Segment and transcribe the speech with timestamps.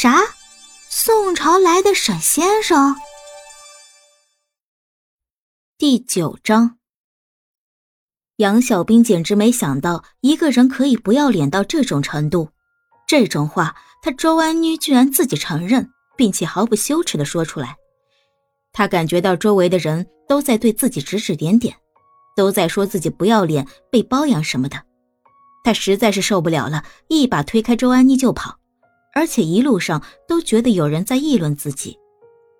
[0.00, 0.20] 啥？
[0.88, 2.94] 宋朝来的沈先生？
[5.76, 6.78] 第九章。
[8.36, 12.50] 杨小兵简直没想到一个人可以不要脸到这种程度，
[13.08, 17.74] 这种话他周安妮居然自己承认，并且毫不羞耻的说出来。
[18.72, 21.76] 他感觉到周围的人都在对自己指指点点，
[22.36, 24.80] 都在说自己不要脸、被包养什么的。
[25.64, 28.60] 他实在是受不了了，一把推开周安妮就跑，
[29.18, 31.98] 而且一路上都觉得有人在议论自己，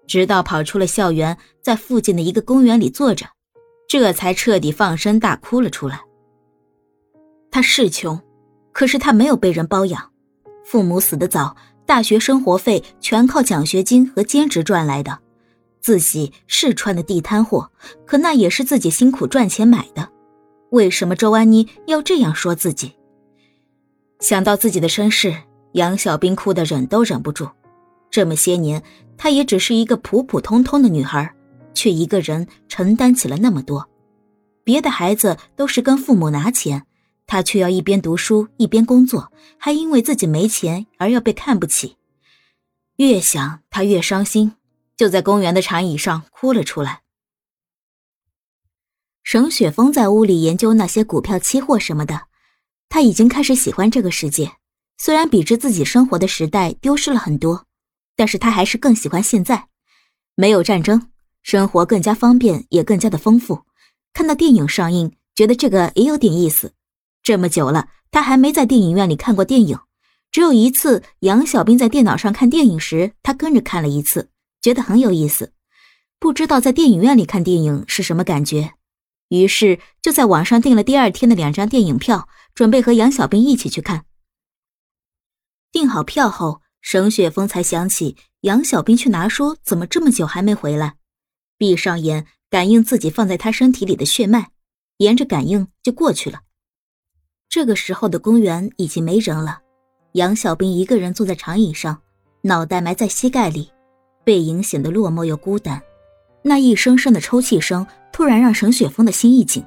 [0.08, 3.26] 直到跑出了校园，在附近的一个公园里坐着。
[3.86, 6.00] 这才彻底放声大哭了出来。
[7.48, 8.20] 他是穷，
[8.72, 10.10] 可是他没有被人包养，
[10.64, 11.54] 父母死得早，
[11.86, 15.16] 大学生活费全靠奖学金和兼职赚来的。
[15.80, 17.70] 自己是穿的地摊货，
[18.04, 20.08] 可那也是自己辛苦赚钱买的。
[20.72, 22.94] 为什么周安妮要这样说自己？
[24.18, 25.32] 想到自己的身世，
[25.78, 27.48] 杨小兵哭得忍都忍不住。
[28.10, 28.82] 这么些年，
[29.16, 31.34] 她也只是一个普普通通的女孩。
[31.74, 33.88] 却一个人承担起了那么多，
[34.64, 36.84] 别的孩子都是跟父母拿钱，
[37.24, 41.96] 他却要一边读书一边工作，还因为自己没钱而要被看不起。
[42.96, 44.56] 越想他越伤心，
[44.96, 47.02] 就在公园的长椅上哭了出来。
[49.22, 52.22] 沈雪峰在屋里研究那些股票、期货什么的，
[52.88, 54.57] 他已经开始喜欢这个世界。
[55.00, 57.64] 虽然比之自己生活的时代丢失了很多，
[58.16, 59.68] 但是他还是更喜欢现在，
[60.34, 61.08] 没有战争。
[61.42, 63.62] 生活更加方便，也更加的丰富。
[64.12, 66.72] 看到电影上映，觉得这个也有点意思。
[67.22, 69.78] 这么久了，他还没在电影院里看过电影，
[70.32, 74.28] 只有一次，杨小兵在电脑上看电影时，他跟着看了一次，
[74.60, 75.52] 觉得很有意思。
[76.18, 78.72] 不知道在电影院里看电影是什么感觉，
[79.28, 84.04] 于是就在网上订了第二天的两张电影票，准备和杨小兵一起去看。
[85.88, 90.96] 订好票后，沈雪峰才想起杨小兵去拿书，怎么这么久还没回来？
[91.56, 94.50] 闭上眼，感应自己放在他身体里的血脉，
[94.98, 96.40] 沿着感应就过去了。
[97.48, 99.60] 这个时候的公园已经没人了，
[100.12, 102.02] 杨小兵一个人坐在长椅上，
[102.42, 103.72] 脑袋埋在膝盖里，
[104.24, 105.82] 背影显得落寞又孤单。
[106.42, 109.64] 那一声声的抽泣声突然让沈雪峰的心一紧，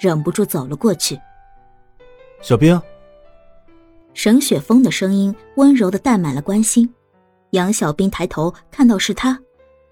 [0.00, 1.16] 忍不住走了过去。
[2.42, 2.82] 小兵。
[4.22, 6.94] 沈雪峰的声音温柔的淡满了关心。
[7.52, 9.40] 杨小兵抬头看到是他。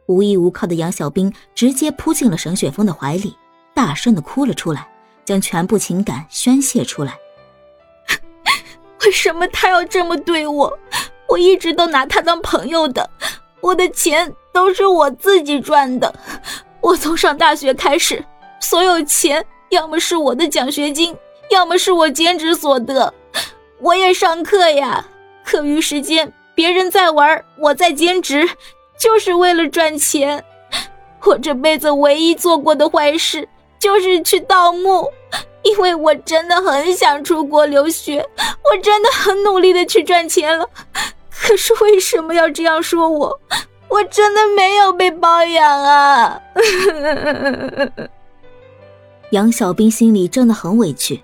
[0.05, 3.35] 无依无靠的杨小兵直接扑进了沈雪峰的怀里，
[3.73, 4.87] 大声的哭了出来，
[5.25, 7.17] 将全部情感宣泄出来。
[9.01, 10.79] 为什么他要这么对我？
[11.27, 13.09] 我一直都拿他当朋友的，
[13.63, 16.15] 我的钱都是我自己赚的。
[16.83, 18.23] 我从上大学开始，
[18.61, 21.17] 所有钱要么是我的奖学金，
[21.51, 23.15] 要么是我兼职所得。
[23.81, 25.07] 我也上课呀，
[25.45, 28.49] 课余时间别人在玩，我在兼职。
[28.99, 30.45] 就是为了赚钱，
[31.25, 35.09] 我这辈子唯一做过的坏事就是去盗墓，
[35.63, 40.69] 因为我真的很想出国留学，我真的很努力的去赚钱了，
[41.31, 43.41] 可是为什么要这样说我？
[43.87, 46.43] 我真的没有被包养啊！
[49.31, 51.23] 杨小兵心里真的很委屈，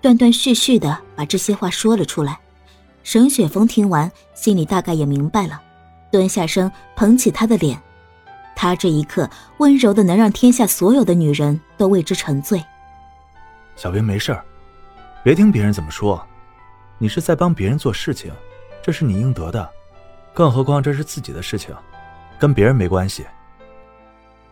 [0.00, 2.38] 断断续续的把这些话说了出来。
[3.02, 5.60] 沈雪峰听完，心里大概也明白了。
[6.10, 7.80] 蹲下身，捧起他的脸，
[8.54, 9.28] 他这一刻
[9.58, 12.62] 温柔的能让天下所有的女人都为之沉醉。
[13.74, 14.44] 小兵没事儿，
[15.22, 16.24] 别听别人怎么说，
[16.98, 18.32] 你是在帮别人做事情，
[18.82, 19.68] 这是你应得的，
[20.32, 21.74] 更何况这是自己的事情，
[22.38, 23.24] 跟别人没关系。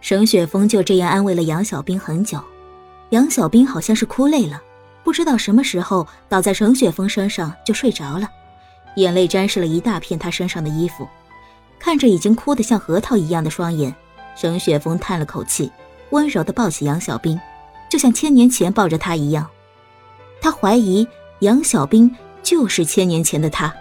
[0.00, 2.38] 沈雪峰就这样安慰了杨小兵很久，
[3.10, 4.60] 杨小兵好像是哭累了，
[5.04, 8.28] 不知道什么时候倒在沈雪峰身上就睡着了，
[8.96, 11.06] 眼泪沾湿了一大片他身上的衣服。
[11.78, 13.94] 看着已经哭得像核桃一样的双眼，
[14.34, 15.70] 沈雪峰叹了口气，
[16.10, 17.38] 温柔地抱起杨小兵，
[17.90, 19.46] 就像千年前抱着他一样。
[20.40, 21.06] 他怀疑
[21.40, 22.10] 杨小兵
[22.42, 23.72] 就是千年前的他。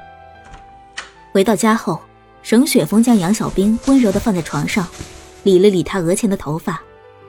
[1.31, 2.01] 回到家后，
[2.41, 4.85] 沈雪峰将杨小兵温柔地放在床上，
[5.43, 6.81] 理了理他额前的头发，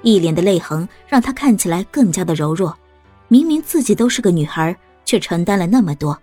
[0.02, 2.76] 一脸的泪痕让他看起来更加的柔弱。
[3.28, 6.18] 明明自己都是个女孩，却承担了那么多。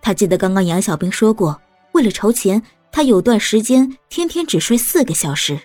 [0.00, 1.60] 他记得刚刚杨小兵说过，
[1.92, 2.62] 为了筹钱。
[2.90, 5.60] 他有段时间天天只睡四个小时，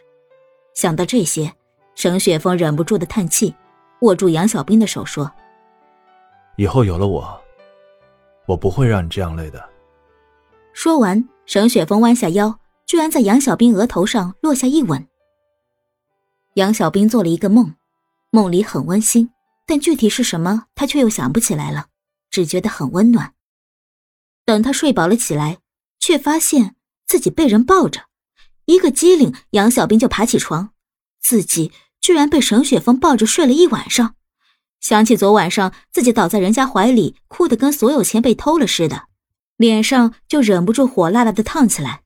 [0.75, 1.51] 想到这些，
[1.95, 3.55] 沈雪峰忍不住的叹气，
[4.01, 5.31] 握住杨小兵的手说
[6.57, 7.41] ：“以后有了我，
[8.45, 9.67] 我不会让你这样累的。”
[10.73, 15.07] 说完，沈雪峰弯下腰，居然在杨小兵额头上落下一吻。
[16.55, 17.73] 杨小兵做了一个梦，
[18.31, 19.31] 梦里很温馨，
[19.65, 21.87] 但具体是什么，他却又想不起来了，
[22.29, 23.33] 只觉得很温暖。
[24.45, 25.59] 等他睡饱了起来，
[25.99, 26.75] 却发现。
[27.05, 28.05] 自己被人抱着，
[28.65, 30.71] 一个机灵，杨小兵就爬起床，
[31.21, 31.71] 自己
[32.01, 34.15] 居然被沈雪峰抱着睡了一晚上。
[34.79, 39.09] 想起昨晚上自己倒在人家怀里，哭得跟所有钱被偷了似的，
[39.57, 42.01] 脸上就忍不住火辣辣的烫起来。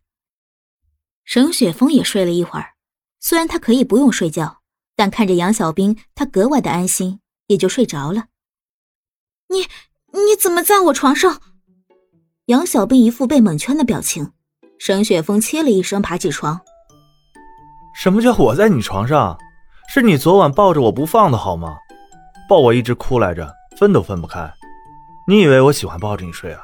[1.24, 2.74] 沈雪峰也睡了一会儿，
[3.22, 4.62] 虽然他可以不用睡觉，
[4.96, 8.26] 但看着杨小兵，他格外的安心，也就睡着了。
[9.50, 9.62] 你
[10.14, 11.42] 你怎么在我床上？
[12.46, 14.32] 杨小兵一副被蒙圈的表情。
[14.80, 16.62] 沈雪峰切了一声，爬起床。
[17.96, 19.38] 什么叫我在你床上？
[19.90, 21.78] 是你昨晚抱着我不放的好吗？
[22.48, 24.54] 抱我一直哭来着，分都分不开。
[25.28, 26.62] 你以为我喜欢抱着你睡啊？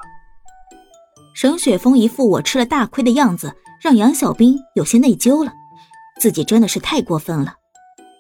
[1.34, 5.52] 沈雪峰一副我吃了大亏的样子，让杨小兵有些内疚了。
[6.20, 7.56] 自己真的是太过分了。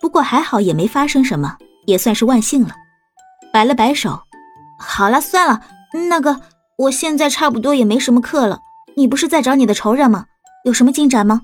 [0.01, 2.75] 不过还好也没发生什么，也算是万幸了。
[3.51, 4.24] 摆了摆手，
[4.80, 5.62] 好了，算了。
[6.09, 6.41] 那个，
[6.77, 8.62] 我现在差不多也没什么课了。
[8.95, 10.25] 你不是在找你的仇人吗？
[10.65, 11.41] 有什么进展吗？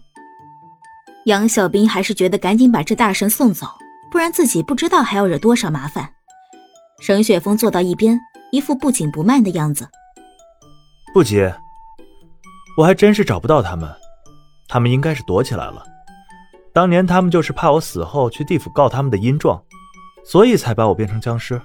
[1.25, 3.67] 杨小兵还是觉得赶紧把这大神送走。
[4.11, 6.09] 不然自己不知道还要惹多少麻烦。
[6.99, 8.19] 沈雪峰坐到一边，
[8.51, 9.87] 一副不紧不慢的样子。
[11.13, 11.47] 不急，
[12.75, 13.87] 我还真是找不到他们，
[14.67, 15.83] 他们应该是躲起来了。
[16.73, 19.61] 当年他们就是怕我死后去地府告他们的阴状，
[20.23, 21.61] 所以才把我变成僵尸。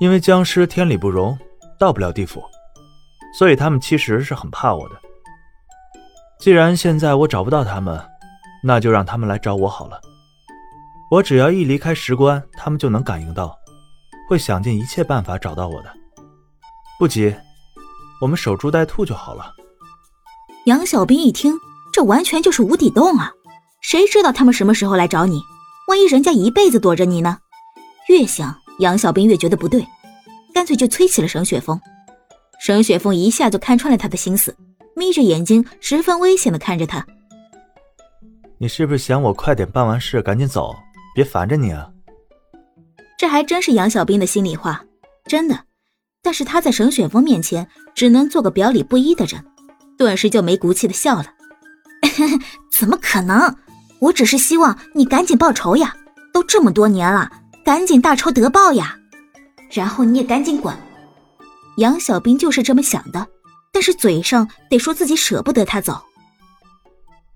[0.00, 1.36] 因为僵尸天理不容，
[1.78, 2.42] 到不了地府，
[3.36, 4.94] 所以他们其实是很怕我的。
[6.38, 8.00] 既然现在我找不到他们，
[8.62, 10.00] 那就让他们来找我好了。
[11.10, 13.58] 我只要一离开石棺，他们就能感应到，
[14.28, 15.92] 会想尽一切办法找到我的。
[16.98, 17.34] 不急，
[18.20, 19.52] 我们守株待兔就好了。
[20.66, 21.58] 杨小兵一听，
[21.92, 23.32] 这完全就是无底洞啊！
[23.80, 25.40] 谁知道他们什么时候来找你？
[25.88, 27.38] 万一人家一辈子躲着你呢？
[28.08, 29.86] 越想，杨小兵越觉得不对，
[30.54, 31.78] 干脆就催起了沈雪峰。
[32.58, 34.56] 沈雪峰一下就看穿了他的心思，
[34.96, 37.06] 眯着眼睛，十分危险的看着他。
[38.58, 40.74] 你是不是想我快点办完事，赶紧走？
[41.14, 41.88] 别烦着你啊！
[43.18, 44.82] 这还真是杨小兵的心里话，
[45.26, 45.58] 真的。
[46.22, 49.44] 但是他在沈雪峰面前只能做个表里不一的人，
[49.96, 51.26] 顿时就没骨气的笑了。
[52.72, 53.54] 怎么可能？
[54.00, 55.94] 我只是希望你赶紧报仇呀！
[56.32, 57.30] 都这么多年了，
[57.68, 58.98] 赶紧大仇得报呀！
[59.70, 60.74] 然后你也赶紧滚。
[61.76, 63.28] 杨小兵就是这么想的，
[63.70, 66.02] 但是嘴上得说自己舍不得他走。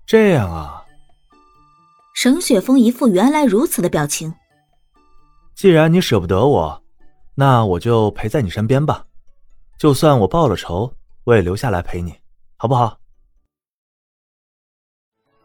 [0.07, 0.83] 这样啊。
[2.15, 4.33] 沈雪峰一副原来如此的表情。
[5.53, 6.83] 既然你舍不得我，
[7.35, 9.05] 那我就陪在你身边吧。
[9.77, 10.91] 就算我报了仇，
[11.25, 12.11] 我也留下来陪你，
[12.57, 12.97] 好不好？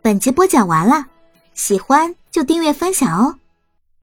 [0.00, 1.08] 本集播讲完了，
[1.52, 3.38] 喜欢就订阅分享哦。